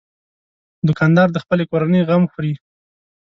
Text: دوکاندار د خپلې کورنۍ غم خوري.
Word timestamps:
دوکاندار 0.87 1.27
د 1.31 1.37
خپلې 1.43 1.63
کورنۍ 1.71 2.01
غم 2.07 2.23
خوري. 2.31 2.53